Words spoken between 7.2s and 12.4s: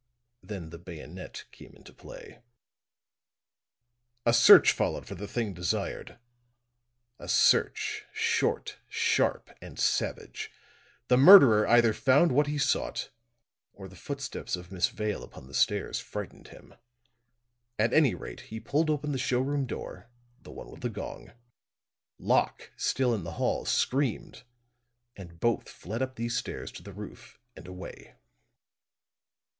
search, short, sharp and savage. The murderer either found